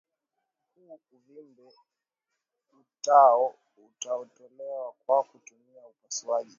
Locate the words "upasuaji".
5.87-6.49